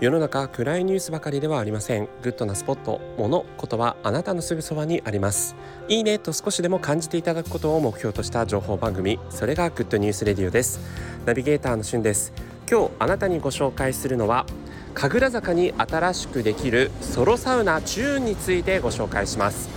[0.00, 2.08] 世の中暗いニュースばかりではありません。
[2.22, 3.02] グッドなスポット。
[3.18, 5.54] 物ことはあなたのすぐそばにあります。
[5.88, 9.20] いいねと少しでも感じていただくことを目標とした情報番組。
[9.28, 10.80] それがグッドニュースレディオです。
[11.26, 12.32] ナビゲーターのしゅんです。
[12.66, 14.46] 今日あなたにご紹介するのは
[14.94, 19.68] 神楽坂に新しくできるソロサウナチューンについてご紹介します。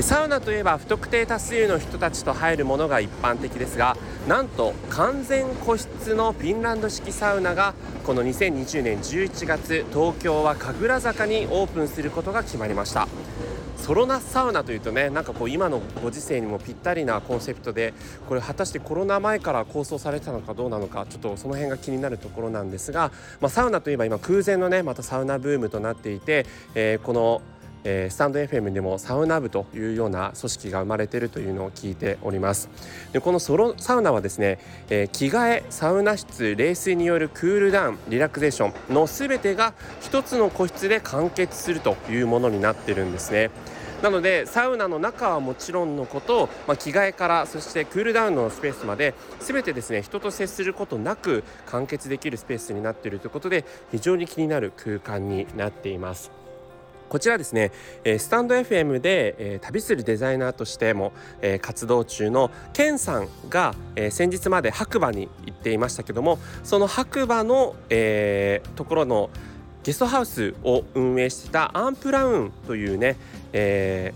[0.00, 7.74] サウナといえば不特定多数の人たちと入るものが一般的ですがなんと完全個室のフィンランド式サウナが
[8.06, 13.06] この2020年11月東京は神楽坂にオープンすることが決まりました。
[13.76, 17.94] ソロナサウナというとねなんかこう今のご時世にもぴったりなコンセプトで
[18.28, 27.42] これ果たしてコロナ前から構想されたのかどうなのかちょっとその辺が気になるところなんですが、まあ、サウナといえば今空前のねまたサウナブームとなっていて、えー、この
[27.84, 32.68] えー、スタンド FM でもサウナ部というような組織が生まれているというのを聞いております
[33.12, 34.58] でこのソロサウナはですね、
[34.90, 43.50] えー、着替えサウナ室冷水によるクールダウンリラクゼーションの全てが一つの個室で完結するというものになってるんですね
[44.02, 56.41] なのでサウナの中はもちろんのこと、まあ、着替えからそしてクールダウンのスペースまで全てですね人と接することなく完結できるスペースになっているということで非常に気になる空間になっています。
[57.12, 57.72] こちらですね、
[58.04, 69.28] えスタンド FM で、え旅するデザイナーとしても、え活動中のケンさんが、え先日まで白馬に行っていましたけどもその白馬の、えところの
[69.82, 73.18] ゲストハウスを運営してたアンプラウンというね、
[73.52, 74.14] え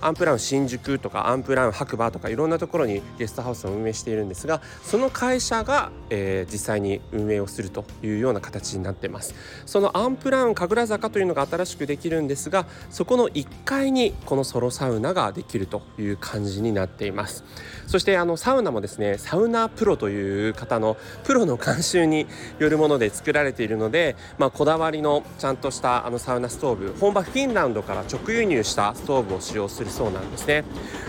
[0.00, 9.34] アンプラウン新宿とかアンプラウン白馬とかいろんなところにゲストハウスを運営しているんですがその会社が、えー、実際に運営をするというような形になっています。
[9.66, 17.44] そのアンプラウン神楽坂というのが新しくできるんですがそこの1階にこのソロサウナができるという感じになっています。
[17.86, 22.26] そしてあのサウナもですねサウナプロという方のプロの監修に
[22.58, 30.64] よるもので作られているので、まあ、こだわりのちゃんとしたあのサウナストーブ本場フィンランドから直輸入したストーブを使用するるそうなんですね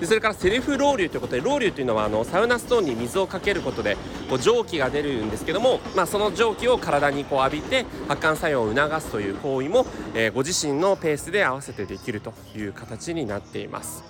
[0.00, 3.96] でそれからセルフロウリュということでロウリュというのはあのサウナストーンに水をかけることで
[4.28, 14.04] こう蒸気が出るんですけども、まあ、その蒸気を体にこう浴びて発汗作用を促すという行為も、えー、ご自身のペースで合わせてできるという形になっています。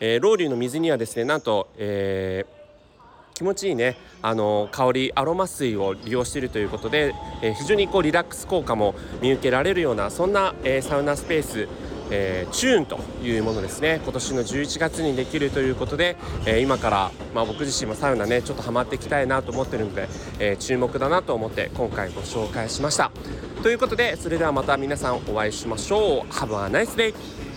[0.00, 2.58] えー、ロウリュの水にはですねなんと、えー
[3.38, 11.68] 気持ちいいねあの香りアロマ水を利用しているということで、えー、非常にこうリラックス効果も見受けられるようなそんな、えー、サウナスペース
[12.10, 14.00] えー、チューンというものですね。
[14.02, 20.08] 今年の11月にできるということで、えー、今から、まあ、僕自身もサウナねちょっとハマっていきたいなと思ってるので、
[20.38, 23.10] えー、注目だなと思って今回ご紹介しました。
[23.62, 26.32] ということでそれではまた皆さんお会いしましょう。
[26.32, 27.47] Have a nice day!